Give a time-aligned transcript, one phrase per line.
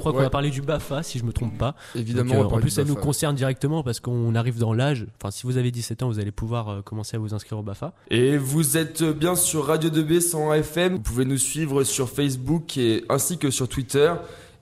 [0.00, 1.74] crois qu'on va parler du BAFA, si je me trompe pas.
[1.94, 5.06] Évidemment, Donc, euh, en plus, ça nous concerne directement parce qu'on arrive dans l'âge.
[5.20, 7.62] Enfin, si vous avez 17 ans, vous allez pouvoir euh, commencer à vous inscrire au
[7.62, 7.92] BAFA.
[8.10, 10.94] Et vous êtes bien sur Radio 2B 100 FM.
[10.94, 14.12] Vous pouvez nous suivre sur Facebook et ainsi que sur Twitter.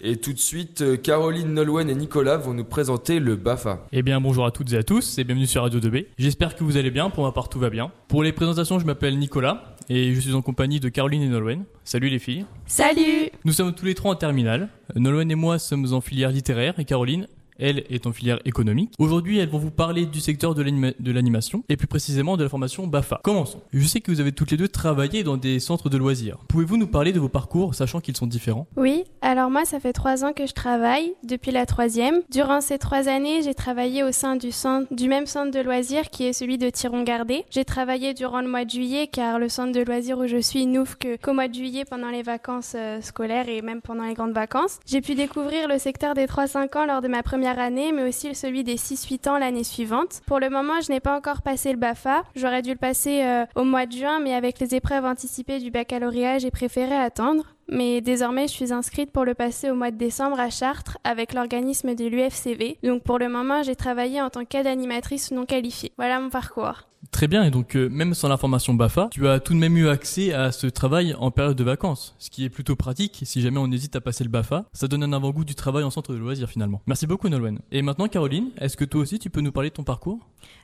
[0.01, 3.85] Et tout de suite, euh, Caroline Nolwenn et Nicolas vont nous présenter le BAFA.
[3.91, 6.07] Eh bien bonjour à toutes et à tous et bienvenue sur Radio 2B.
[6.19, 7.91] J'espère que vous allez bien, pour ma part tout va bien.
[8.07, 11.65] Pour les présentations, je m'appelle Nicolas et je suis en compagnie de Caroline et Nolwenn.
[11.85, 12.45] Salut les filles.
[12.67, 14.69] Salut Nous sommes tous les trois en terminale.
[14.95, 17.27] Nolwenn et moi sommes en filière littéraire et Caroline,
[17.59, 18.93] elle, est en filière économique.
[18.99, 22.43] Aujourd'hui, elles vont vous parler du secteur de l'anima- de l'animation et plus précisément de
[22.45, 23.21] la formation BAFA.
[23.23, 23.61] Commençons.
[23.73, 26.39] Je sais que vous avez toutes les deux travaillé dans des centres de loisirs.
[26.49, 28.67] Pouvez-vous nous parler de vos parcours, sachant qu'ils sont différents?
[28.77, 32.21] Oui, alors moi ça fait trois ans que je travaille, depuis la troisième.
[32.31, 36.11] Durant ces trois années, j'ai travaillé au sein du, centre, du même centre de loisirs
[36.11, 37.45] qui est celui de Tiron-Gardé.
[37.51, 40.67] J'ai travaillé durant le mois de juillet car le centre de loisirs où je suis
[40.67, 44.33] n'ouvre qu'au mois de juillet pendant les vacances euh, scolaires et même pendant les grandes
[44.33, 44.79] vacances.
[44.87, 48.35] J'ai pu découvrir le secteur des 3-5 ans lors de ma première année, mais aussi
[48.35, 50.21] celui des 6-8 ans l'année suivante.
[50.27, 52.25] Pour le moment, je n'ai pas encore passé le BAFA.
[52.37, 55.71] J'aurais dû le passer euh, au mois de juin, mais avec les épreuves anticipées du
[55.71, 57.45] baccalauréat, j'ai préféré attendre.
[57.69, 61.35] Mais désormais, je suis inscrite pour le passer au mois de décembre à Chartres avec
[61.35, 62.79] l'organisme de l'UFCV.
[62.83, 65.93] Donc pour le moment, j'ai travaillé en tant qu'aide animatrice non qualifiée.
[65.99, 66.89] Voilà mon parcours.
[67.11, 69.77] Très bien, et donc euh, même sans la formation BAFA, tu as tout de même
[69.77, 73.41] eu accès à ce travail en période de vacances, ce qui est plutôt pratique si
[73.41, 74.65] jamais on hésite à passer le BAFA.
[74.73, 76.83] Ça donne un avant-goût du travail en centre de loisirs finalement.
[76.87, 77.61] Merci beaucoup Nolwenn.
[77.71, 80.21] Et maintenant Caroline, est-ce que toi aussi tu peux nous parler de ton parcours?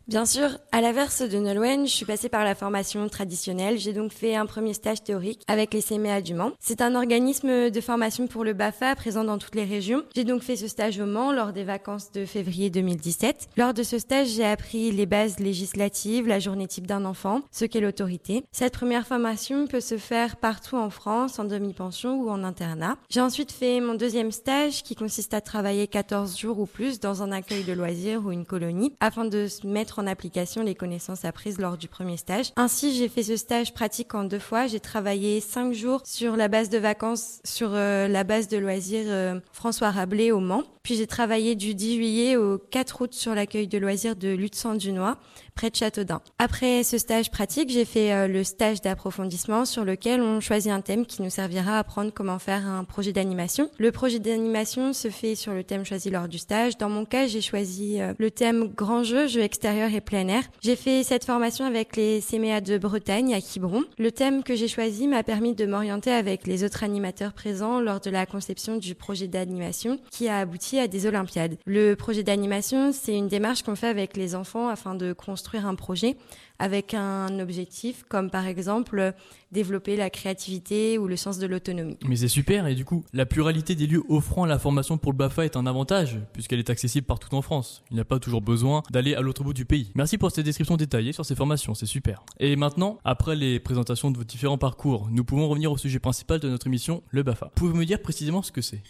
[0.07, 3.79] Bien sûr, à l'inverse de Nolwenn, je suis passée par la formation traditionnelle.
[3.79, 6.53] J'ai donc fait un premier stage théorique avec les CMA du Mans.
[6.61, 10.03] C'est un organisme de formation pour le BAFA présent dans toutes les régions.
[10.15, 13.49] J'ai donc fait ce stage au Mans lors des vacances de février 2017.
[13.57, 17.65] Lors de ce stage, j'ai appris les bases législatives, la journée type d'un enfant, ce
[17.65, 18.45] qu'est l'autorité.
[18.53, 22.97] Cette première formation peut se faire partout en France, en demi-pension ou en internat.
[23.09, 27.23] J'ai ensuite fait mon deuxième stage qui consiste à travailler 14 jours ou plus dans
[27.23, 31.59] un accueil de loisirs ou une colonie afin de mettre en application les connaissances apprises
[31.59, 32.53] lors du premier stage.
[32.57, 34.67] Ainsi, j'ai fait ce stage pratique en deux fois.
[34.67, 39.07] J'ai travaillé cinq jours sur la base de vacances, sur euh, la base de loisirs
[39.07, 40.63] euh, François Rabelais au Mans.
[40.83, 45.17] Puis j'ai travaillé du 10 juillet au 4 août sur l'accueil de loisirs de Lutsan-Dunois,
[45.55, 46.21] près de Châteaudun.
[46.39, 50.81] Après ce stage pratique, j'ai fait euh, le stage d'approfondissement sur lequel on choisit un
[50.81, 53.71] thème qui nous servira à apprendre comment faire un projet d'animation.
[53.79, 56.77] Le projet d'animation se fait sur le thème choisi lors du stage.
[56.77, 60.43] Dans mon cas, j'ai choisi euh, le thème grand jeu, jeu extérieur et plein air.
[60.61, 63.85] J'ai fait cette formation avec les CMA de Bretagne à Quiberon.
[63.99, 68.01] Le thème que j'ai choisi m'a permis de m'orienter avec les autres animateurs présents lors
[68.01, 71.57] de la conception du projet d'animation qui a abouti à des Olympiades.
[71.65, 75.75] Le projet d'animation, c'est une démarche qu'on fait avec les enfants afin de construire un
[75.75, 76.17] projet
[76.59, 79.13] avec un objectif comme par exemple
[79.53, 81.97] développer la créativité ou le sens de l'autonomie.
[82.07, 85.19] Mais c'est super, et du coup, la pluralité des lieux offrant la formation pour le
[85.19, 87.83] BAFA est un avantage, puisqu'elle est accessible partout en France.
[87.91, 89.93] Il n'y a pas toujours besoin d'aller à l'autre bout du pays.
[89.95, 92.25] Merci pour cette description détaillée sur ces formations, c'est super.
[92.41, 96.41] Et maintenant, après les présentations de vos différents parcours, nous pouvons revenir au sujet principal
[96.41, 97.51] de notre émission, le BAFA.
[97.55, 98.83] Pouvez-vous me dire précisément ce que c'est?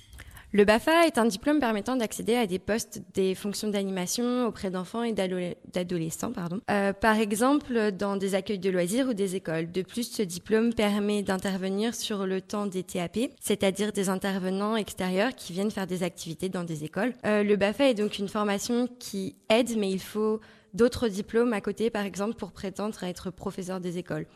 [0.56, 5.02] Le BAFA est un diplôme permettant d'accéder à des postes des fonctions d'animation auprès d'enfants
[5.02, 6.30] et d'ado- d'adolescents.
[6.30, 6.60] pardon.
[6.70, 9.72] Euh, par exemple, dans des accueils de loisirs ou des écoles.
[9.72, 15.34] De plus, ce diplôme permet d'intervenir sur le temps des TAP, c'est-à-dire des intervenants extérieurs
[15.34, 17.14] qui viennent faire des activités dans des écoles.
[17.26, 20.38] Euh, le BAFA est donc une formation qui aide, mais il faut
[20.74, 24.26] d'autres diplômes à côté, par exemple, pour prétendre à être professeur des écoles.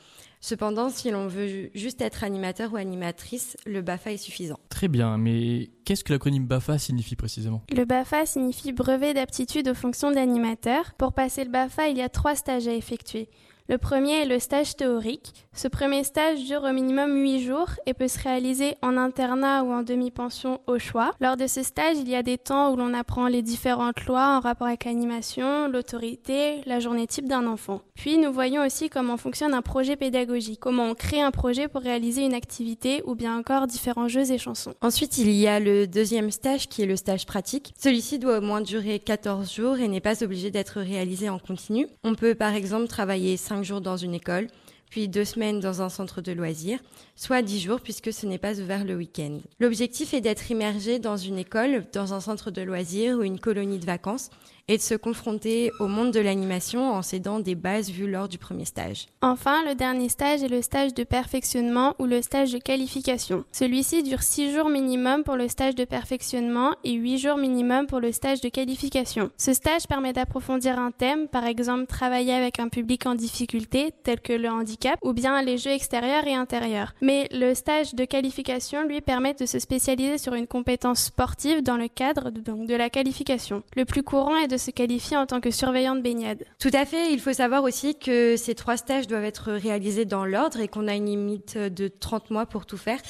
[0.41, 4.59] Cependant, si l'on veut ju- juste être animateur ou animatrice, le BAFA est suffisant.
[4.69, 7.62] Très bien, mais qu'est-ce que l'acronyme BAFA signifie précisément?
[7.75, 10.94] Le BAFA signifie brevet d'aptitude aux fonctions d'animateur.
[10.94, 13.28] Pour passer le BAFA, il y a trois stages à effectuer.
[13.71, 15.45] Le premier est le stage théorique.
[15.53, 19.73] Ce premier stage dure au minimum 8 jours et peut se réaliser en internat ou
[19.73, 21.11] en demi-pension au choix.
[21.21, 24.39] Lors de ce stage, il y a des temps où l'on apprend les différentes lois
[24.39, 27.83] en rapport avec l'animation, l'autorité, la journée type d'un enfant.
[27.95, 31.82] Puis nous voyons aussi comment fonctionne un projet pédagogique, comment on crée un projet pour
[31.82, 34.73] réaliser une activité ou bien encore différents jeux et chansons.
[34.81, 37.75] Ensuite, il y a le deuxième stage qui est le stage pratique.
[37.79, 41.87] Celui-ci doit au moins durer 14 jours et n'est pas obligé d'être réalisé en continu.
[42.03, 44.49] On peut par exemple travailler 5 jours dans une école,
[44.90, 46.78] puis 2 semaines dans un centre de loisirs,
[47.14, 49.38] soit 10 jours puisque ce n'est pas ouvert le week-end.
[49.60, 53.78] L'objectif est d'être immergé dans une école, dans un centre de loisirs ou une colonie
[53.78, 54.31] de vacances
[54.69, 58.38] et de se confronter au monde de l'animation en s'aidant des bases vues lors du
[58.38, 59.06] premier stage.
[59.23, 63.44] Enfin, le dernier stage est le stage de perfectionnement ou le stage de qualification.
[63.50, 68.00] Celui-ci dure 6 jours minimum pour le stage de perfectionnement et 8 jours minimum pour
[68.00, 69.31] le stage de qualification.
[69.38, 74.21] Ce stage permet d'approfondir un thème, par exemple travailler avec un public en difficulté, tel
[74.21, 76.94] que le handicap, ou bien les jeux extérieurs et intérieurs.
[77.00, 81.76] Mais le stage de qualification lui permet de se spécialiser sur une compétence sportive dans
[81.76, 83.62] le cadre de, donc, de la qualification.
[83.75, 86.44] Le plus courant est de se qualifier en tant que surveillant de baignade.
[86.58, 90.25] Tout à fait, il faut savoir aussi que ces trois stages doivent être réalisés dans
[90.25, 93.00] l'ordre et qu'on a une limite de 30 mois pour tout faire.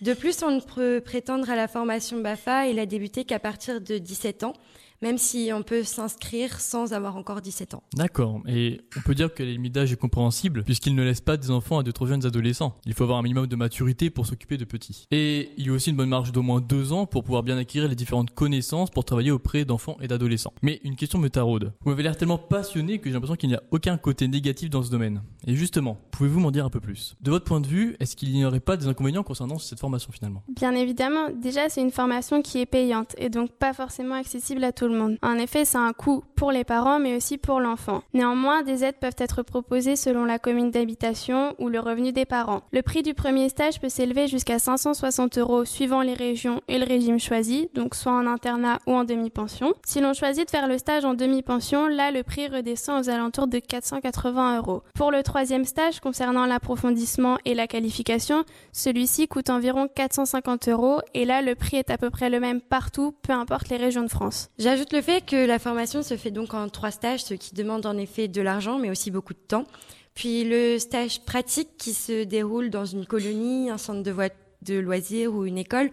[0.00, 3.80] De plus, on ne peut prétendre à la formation BAFA et la débuter qu'à partir
[3.80, 4.54] de 17 ans
[5.02, 7.82] même si on peut s'inscrire sans avoir encore 17 ans.
[7.94, 8.40] D'accord.
[8.46, 11.50] Et on peut dire que la limite d'âge est compréhensible puisqu'il ne laisse pas des
[11.50, 12.74] enfants à de trop jeunes adolescents.
[12.86, 15.06] Il faut avoir un minimum de maturité pour s'occuper de petits.
[15.10, 17.58] Et il y a aussi une bonne marge d'au moins deux ans pour pouvoir bien
[17.58, 20.52] acquérir les différentes connaissances pour travailler auprès d'enfants et d'adolescents.
[20.62, 21.72] Mais une question me taraude.
[21.82, 24.82] Vous m'avez l'air tellement passionné que j'ai l'impression qu'il n'y a aucun côté négatif dans
[24.82, 25.22] ce domaine.
[25.46, 27.16] Et justement, pouvez-vous m'en dire un peu plus?
[27.20, 30.12] De votre point de vue, est-ce qu'il n'y aurait pas des inconvénients concernant cette formation
[30.12, 30.42] finalement?
[30.48, 34.72] Bien évidemment, déjà c'est une formation qui est payante et donc pas forcément accessible à
[34.72, 34.91] tout le monde.
[35.22, 38.02] En effet, c'est un coût pour les parents mais aussi pour l'enfant.
[38.14, 42.62] Néanmoins, des aides peuvent être proposées selon la commune d'habitation ou le revenu des parents.
[42.72, 46.84] Le prix du premier stage peut s'élever jusqu'à 560 euros suivant les régions et le
[46.84, 49.74] régime choisi, donc soit en internat ou en demi-pension.
[49.84, 53.46] Si l'on choisit de faire le stage en demi-pension, là le prix redescend aux alentours
[53.46, 54.82] de 480 euros.
[54.94, 61.24] Pour le troisième stage concernant l'approfondissement et la qualification, celui-ci coûte environ 450 euros et
[61.24, 64.08] là le prix est à peu près le même partout, peu importe les régions de
[64.08, 64.48] France.
[64.58, 67.86] J'ajoute le fait que la formation se fait donc en trois stages, ce qui demande
[67.86, 69.66] en effet de l'argent, mais aussi beaucoup de temps.
[70.14, 74.14] Puis le stage pratique qui se déroule dans une colonie, un centre de,
[74.62, 75.90] de loisirs ou une école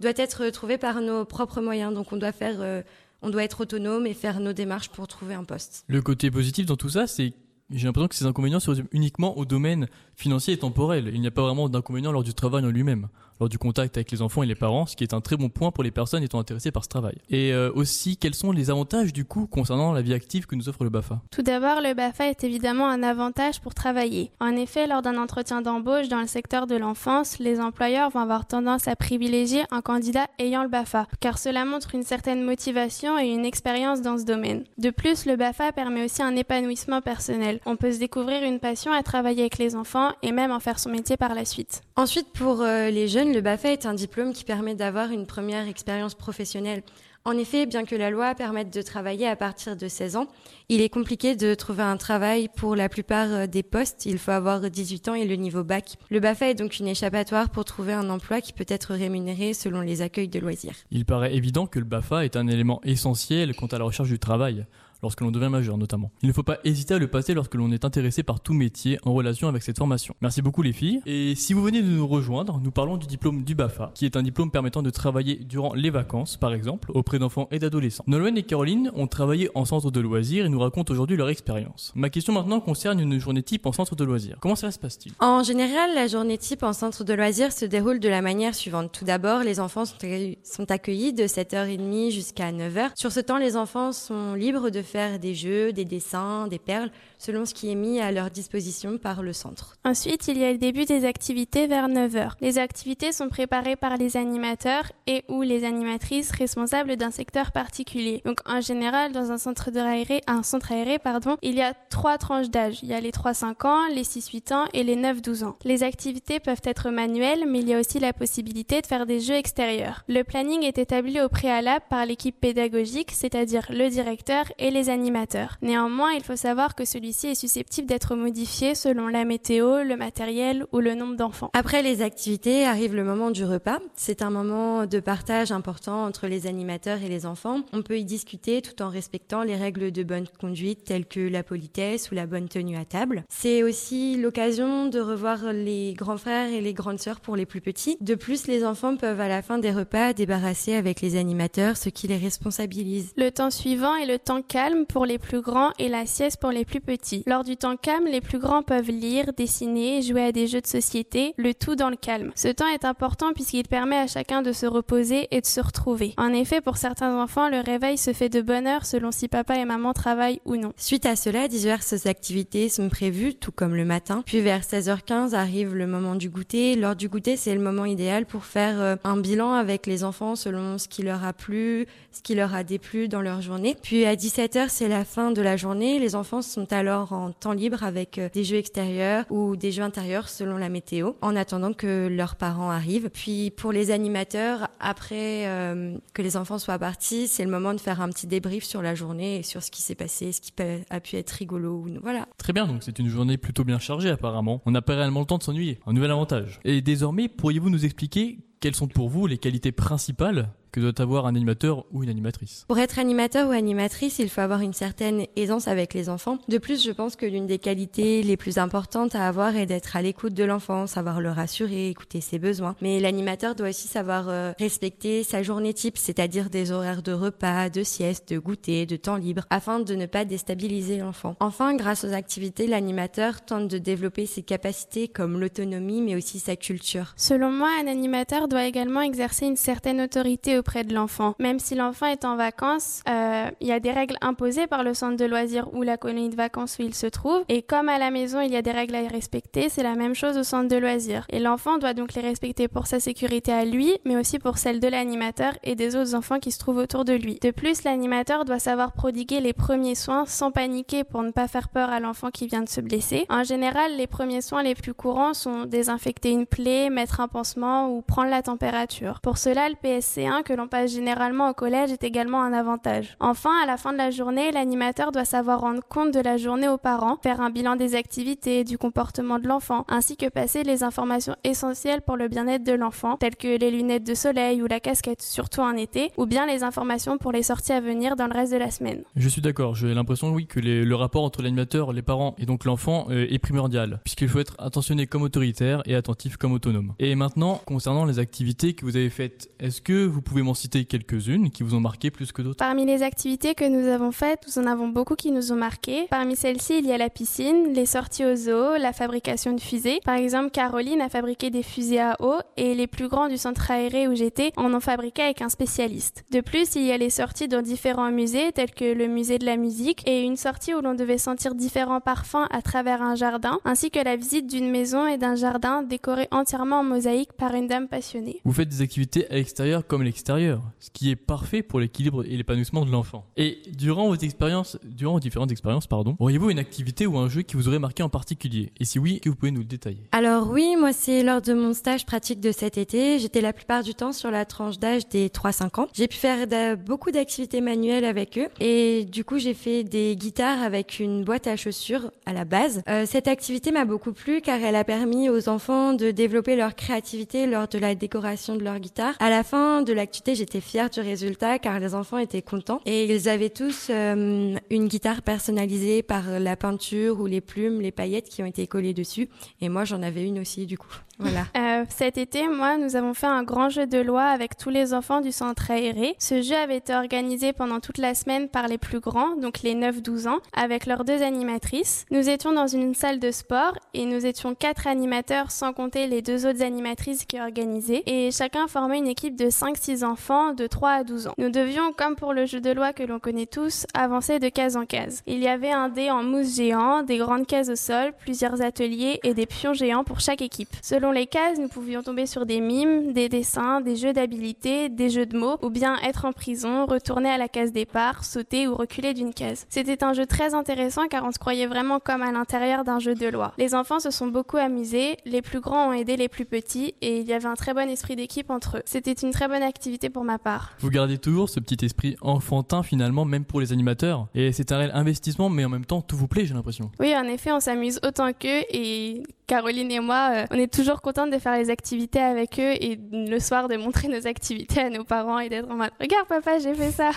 [0.00, 1.92] doit être trouvé par nos propres moyens.
[1.92, 2.82] Donc on doit faire, euh,
[3.22, 5.84] on doit être autonome et faire nos démarches pour trouver un poste.
[5.88, 7.32] Le côté positif dans tout ça, c'est
[7.70, 11.10] j'ai l'impression que ces inconvénients se résument uniquement au domaine financier et temporel.
[11.12, 13.08] Il n'y a pas vraiment d'inconvénients lors du travail en lui-même
[13.40, 15.48] lors du contact avec les enfants et les parents, ce qui est un très bon
[15.48, 17.16] point pour les personnes étant intéressées par ce travail.
[17.30, 20.68] Et euh, aussi, quels sont les avantages du coup concernant la vie active que nous
[20.68, 24.30] offre le BAFA Tout d'abord, le BAFA est évidemment un avantage pour travailler.
[24.40, 28.46] En effet, lors d'un entretien d'embauche dans le secteur de l'enfance, les employeurs vont avoir
[28.46, 33.28] tendance à privilégier un candidat ayant le BAFA, car cela montre une certaine motivation et
[33.28, 34.64] une expérience dans ce domaine.
[34.78, 37.57] De plus, le BAFA permet aussi un épanouissement personnel.
[37.66, 40.78] On peut se découvrir une passion à travailler avec les enfants et même en faire
[40.78, 41.82] son métier par la suite.
[41.96, 45.68] Ensuite, pour euh, les jeunes, le BAFA est un diplôme qui permet d'avoir une première
[45.68, 46.82] expérience professionnelle.
[47.24, 50.28] En effet, bien que la loi permette de travailler à partir de 16 ans,
[50.70, 54.06] il est compliqué de trouver un travail pour la plupart euh, des postes.
[54.06, 55.96] Il faut avoir 18 ans et le niveau bac.
[56.10, 59.82] Le BAFA est donc une échappatoire pour trouver un emploi qui peut être rémunéré selon
[59.82, 60.74] les accueils de loisirs.
[60.90, 64.18] Il paraît évident que le BAFA est un élément essentiel quant à la recherche du
[64.18, 64.64] travail
[65.02, 66.10] lorsque l'on devient majeur notamment.
[66.22, 68.98] Il ne faut pas hésiter à le passer lorsque l'on est intéressé par tout métier
[69.04, 70.14] en relation avec cette formation.
[70.20, 71.00] Merci beaucoup les filles.
[71.06, 74.16] Et si vous venez de nous rejoindre, nous parlons du diplôme du BAFA, qui est
[74.16, 78.04] un diplôme permettant de travailler durant les vacances, par exemple, auprès d'enfants et d'adolescents.
[78.06, 81.92] Nolwenn et Caroline ont travaillé en centre de loisirs et nous racontent aujourd'hui leur expérience.
[81.94, 84.36] Ma question maintenant concerne une journée type en centre de loisirs.
[84.40, 85.12] Comment ça se passe-t-il?
[85.20, 88.92] En général, la journée type en centre de loisirs se déroule de la manière suivante.
[88.92, 92.90] Tout d'abord, les enfants sont accueillis de 7h30 jusqu'à 9h.
[92.94, 96.90] Sur ce temps, les enfants sont libres de faire des jeux, des dessins, des perles,
[97.18, 99.76] selon ce qui est mis à leur disposition par le centre.
[99.84, 102.32] Ensuite, il y a le début des activités vers 9h.
[102.40, 108.22] Les activités sont préparées par les animateurs et ou les animatrices responsables d'un secteur particulier.
[108.24, 112.18] Donc en général, dans un centre aéré, un centre aéré, pardon, il y a trois
[112.18, 112.80] tranches d'âge.
[112.82, 115.56] Il y a les 3-5 ans, les 6-8 ans et les 9-12 ans.
[115.64, 119.20] Les activités peuvent être manuelles, mais il y a aussi la possibilité de faire des
[119.20, 120.04] jeux extérieurs.
[120.08, 125.56] Le planning est établi au préalable par l'équipe pédagogique, c'est-à-dire le directeur et les animateurs.
[125.62, 129.96] Néanmoins, il faut savoir que celui celui-ci est susceptible d'être modifié selon la météo, le
[129.96, 131.50] matériel ou le nombre d'enfants.
[131.54, 133.78] Après les activités arrive le moment du repas.
[133.94, 137.60] C'est un moment de partage important entre les animateurs et les enfants.
[137.72, 141.42] On peut y discuter tout en respectant les règles de bonne conduite telles que la
[141.42, 143.24] politesse ou la bonne tenue à table.
[143.30, 147.62] C'est aussi l'occasion de revoir les grands frères et les grandes sœurs pour les plus
[147.62, 147.96] petits.
[148.02, 151.88] De plus, les enfants peuvent à la fin des repas débarrasser avec les animateurs, ce
[151.88, 153.12] qui les responsabilise.
[153.16, 156.50] Le temps suivant est le temps calme pour les plus grands et la sieste pour
[156.50, 157.22] les plus petits.
[157.26, 160.66] Lors du temps calme, les plus grands peuvent lire, dessiner, jouer à des jeux de
[160.66, 162.32] société, le tout dans le calme.
[162.34, 166.14] Ce temps est important puisqu'il permet à chacun de se reposer et de se retrouver.
[166.16, 169.56] En effet, pour certains enfants, le réveil se fait de bonne heure selon si papa
[169.56, 170.72] et maman travaillent ou non.
[170.76, 174.22] Suite à cela, diverses activités sont prévues, tout comme le matin.
[174.24, 176.74] Puis vers 16h15 arrive le moment du goûter.
[176.76, 180.36] Lors du goûter, c'est le moment idéal pour faire euh, un bilan avec les enfants
[180.36, 183.76] selon ce qui leur a plu, ce qui leur a déplu dans leur journée.
[183.82, 185.98] Puis à 17h, c'est la fin de la journée.
[186.00, 189.84] Les enfants sont alors en temps libre avec euh, des jeux extérieurs ou des jeux
[189.84, 193.10] intérieurs selon la météo, en attendant que leurs parents arrivent.
[193.10, 197.80] Puis pour les animateurs, après euh, que les enfants soient partis, c'est le moment de
[197.80, 200.52] faire un petit débrief sur la journée et sur ce qui s'est passé, ce qui
[200.90, 201.86] a pu être rigolo.
[202.02, 202.26] Voilà.
[202.38, 204.60] Très bien, donc c'est une journée plutôt bien chargée apparemment.
[204.66, 205.78] On n'a pas réellement le temps de s'ennuyer.
[205.86, 206.58] Un nouvel avantage.
[206.64, 211.26] Et désormais, pourriez-vous nous expliquer quelles sont pour vous les qualités principales que doit avoir
[211.26, 212.64] un animateur ou une animatrice?
[212.68, 216.38] Pour être animateur ou animatrice, il faut avoir une certaine aisance avec les enfants.
[216.48, 219.96] De plus, je pense que l'une des qualités les plus importantes à avoir est d'être
[219.96, 222.74] à l'écoute de l'enfant, savoir le rassurer, écouter ses besoins.
[222.82, 227.70] Mais l'animateur doit aussi savoir euh, respecter sa journée type, c'est-à-dire des horaires de repas,
[227.70, 231.36] de sieste, de goûter, de temps libre, afin de ne pas déstabiliser l'enfant.
[231.40, 236.56] Enfin, grâce aux activités, l'animateur tente de développer ses capacités comme l'autonomie, mais aussi sa
[236.56, 237.14] culture.
[237.16, 241.34] Selon moi, un animateur doit également exercer une certaine autorité auprès de l'enfant.
[241.38, 244.94] Même si l'enfant est en vacances, euh, il y a des règles imposées par le
[244.94, 247.44] centre de loisirs ou la colonie de vacances où il se trouve.
[247.48, 250.14] Et comme à la maison, il y a des règles à respecter, c'est la même
[250.14, 251.26] chose au centre de loisirs.
[251.30, 254.80] Et l'enfant doit donc les respecter pour sa sécurité à lui, mais aussi pour celle
[254.80, 257.38] de l'animateur et des autres enfants qui se trouvent autour de lui.
[257.40, 261.68] De plus, l'animateur doit savoir prodiguer les premiers soins sans paniquer pour ne pas faire
[261.68, 263.26] peur à l'enfant qui vient de se blesser.
[263.28, 267.90] En général, les premiers soins les plus courants sont désinfecter une plaie, mettre un pansement
[267.90, 269.20] ou prendre la température.
[269.20, 273.16] Pour cela, le PSC1 que l'on passe généralement au collège est également un avantage.
[273.20, 276.68] Enfin, à la fin de la journée, l'animateur doit savoir rendre compte de la journée
[276.68, 280.82] aux parents, faire un bilan des activités, du comportement de l'enfant, ainsi que passer les
[280.82, 284.80] informations essentielles pour le bien-être de l'enfant, telles que les lunettes de soleil ou la
[284.80, 288.34] casquette, surtout en été, ou bien les informations pour les sorties à venir dans le
[288.34, 289.02] reste de la semaine.
[289.16, 292.64] Je suis d'accord, j'ai l'impression, oui, que le rapport entre l'animateur, les parents et donc
[292.64, 296.94] l'enfant euh, est primordial, puisqu'il faut être attentionné comme autoritaire et attentif comme autonome.
[296.98, 300.84] Et maintenant, concernant les activités que vous avez faites, est-ce que vous pouvez m'en citer
[300.84, 302.58] quelques-unes qui vous ont marqué plus que d'autres?
[302.58, 306.06] Parmi les activités que nous avons faites, nous en avons beaucoup qui nous ont marqué.
[306.10, 310.00] Parmi celles-ci, il y a la piscine, les sorties au zoo, la fabrication de fusées.
[310.04, 313.70] Par exemple, Caroline a fabriqué des fusées à eau et les plus grands du centre
[313.70, 316.24] aéré où j'étais en ont fabriqué avec un spécialiste.
[316.30, 319.46] De plus, il y a les sorties dans différents musées tels que le musée de
[319.46, 323.58] la musique et une sortie où l'on devait sentir différents parfums à travers un jardin,
[323.64, 327.66] ainsi que la visite d'une maison et d'un jardin décoré entièrement en mosaïque par une
[327.66, 328.17] dame passionnée.
[328.44, 332.24] Vous faites des activités à l'extérieur comme à l'extérieur ce qui est parfait pour l'équilibre
[332.24, 333.26] et l'épanouissement de l'enfant.
[333.36, 337.42] Et durant vos expériences, durant vos différentes expériences, pardon, auriez-vous une activité ou un jeu
[337.42, 338.72] qui vous aurait marqué en particulier?
[338.78, 341.52] Et si oui, que vous pouvez nous le détailler Alors oui, moi c'est lors de
[341.54, 343.18] mon stage pratique de cet été.
[343.18, 345.88] J'étais la plupart du temps sur la tranche d'âge des 3-5 ans.
[345.92, 346.46] J'ai pu faire
[346.76, 351.46] beaucoup d'activités manuelles avec eux et du coup j'ai fait des guitares avec une boîte
[351.46, 352.82] à chaussures à la base.
[352.88, 356.74] Euh, cette activité m'a beaucoup plu car elle a permis aux enfants de développer leur
[356.74, 359.14] créativité lors de la de leur guitare.
[359.20, 363.04] À la fin de l'activité, j'étais fière du résultat car les enfants étaient contents et
[363.04, 368.28] ils avaient tous euh, une guitare personnalisée par la peinture ou les plumes, les paillettes
[368.28, 369.28] qui ont été collées dessus.
[369.60, 370.88] Et moi, j'en avais une aussi du coup.
[371.18, 371.46] Voilà.
[371.58, 374.94] Euh, cet été, moi, nous avons fait un grand jeu de loi avec tous les
[374.94, 376.14] enfants du centre aéré.
[376.18, 379.74] Ce jeu avait été organisé pendant toute la semaine par les plus grands, donc les
[379.74, 382.06] 9-12 ans, avec leurs deux animatrices.
[382.10, 386.22] Nous étions dans une salle de sport et nous étions quatre animateurs sans compter les
[386.22, 390.90] deux autres animatrices qui organisaient et chacun formait une équipe de 5-6 enfants de 3
[390.90, 391.34] à 12 ans.
[391.38, 394.76] Nous devions, comme pour le jeu de loi que l'on connaît tous, avancer de case
[394.76, 395.22] en case.
[395.26, 399.20] Il y avait un dé en mousse géant, des grandes cases au sol, plusieurs ateliers
[399.22, 400.68] et des pions géants pour chaque équipe.
[400.82, 405.10] Selon les cases, nous pouvions tomber sur des mimes, des dessins, des jeux d'habilité, des
[405.10, 408.74] jeux de mots, ou bien être en prison, retourner à la case départ, sauter ou
[408.74, 409.66] reculer d'une case.
[409.68, 413.14] C'était un jeu très intéressant car on se croyait vraiment comme à l'intérieur d'un jeu
[413.14, 413.52] de loi.
[413.58, 417.20] Les enfants se sont beaucoup amusés, les plus grands ont aidé les plus petits et
[417.20, 418.82] il y avait un très bon esprit d'équipe entre eux.
[418.86, 420.72] C'était une très bonne activité pour ma part.
[420.80, 424.26] Vous gardez toujours ce petit esprit enfantin finalement, même pour les animateurs.
[424.34, 426.90] Et c'est un réel investissement, mais en même temps, tout vous plaît, j'ai l'impression.
[426.98, 431.00] Oui, en effet, on s'amuse autant qu'eux et Caroline et moi, euh, on est toujours
[431.00, 434.90] contente de faire les activités avec eux et le soir de montrer nos activités à
[434.90, 437.12] nos parents et d'être en mode Regarde papa, j'ai fait ça.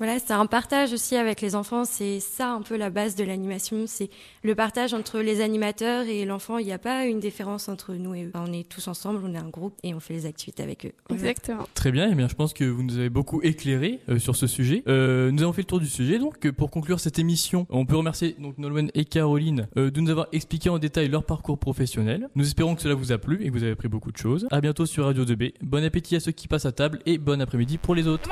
[0.00, 1.84] Voilà, c'est un partage aussi avec les enfants.
[1.84, 3.84] C'est ça un peu la base de l'animation.
[3.86, 4.08] C'est
[4.42, 6.56] le partage entre les animateurs et l'enfant.
[6.56, 8.32] Il n'y a pas une différence entre nous et eux.
[8.34, 10.92] on est tous ensemble, on est un groupe et on fait les activités avec eux.
[11.10, 11.66] Exactement.
[11.74, 14.36] Très bien, et eh bien je pense que vous nous avez beaucoup éclairé euh, sur
[14.36, 14.82] ce sujet.
[14.88, 17.84] Euh, nous avons fait le tour du sujet, donc euh, pour conclure cette émission, on
[17.84, 21.58] peut remercier donc Nolwenn et Caroline euh, de nous avoir expliqué en détail leur parcours
[21.58, 22.30] professionnel.
[22.36, 24.46] Nous espérons que cela vous a plu et que vous avez appris beaucoup de choses.
[24.50, 25.52] À bientôt sur Radio 2B.
[25.60, 28.30] Bon appétit à ceux qui passent à table et bon après-midi pour les autres.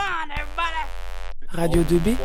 [1.53, 2.17] Radio 2B